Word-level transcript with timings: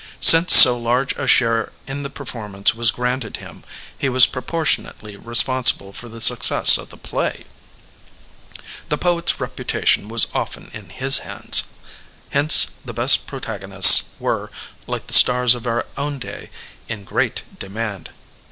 Since 0.19 0.55
so 0.55 0.79
large 0.79 1.13
a 1.15 1.27
share 1.27 1.71
in 1.85 2.01
the 2.01 2.09
performance 2.09 2.73
was 2.73 2.89
granted 2.89 3.37
him, 3.37 3.63
he 3.95 4.09
was 4.09 4.25
proportionally 4.25 5.15
respon 5.15 5.63
sible 5.71 5.93
for 5.93 6.09
the 6.09 6.19
success 6.19 6.79
of 6.79 6.89
the 6.89 6.97
play. 6.97 7.45
The 8.89 8.97
poet's 8.97 9.33
reputa 9.33 9.85
tion 9.85 10.07
was 10.09 10.25
often 10.33 10.71
in 10.73 10.89
his 10.89 11.19
hands. 11.19 11.65
Hence 12.31 12.71
the 12.83 12.93
best 12.93 13.27
pro 13.27 13.39
tagonists 13.39 14.19
were, 14.19 14.49
like 14.87 15.05
the 15.05 15.13
stars 15.13 15.53
of 15.53 15.67
our 15.67 15.85
own 15.95 16.17
day, 16.17 16.49
in 16.89 17.03
great 17.03 17.43
demand. 17.59 18.09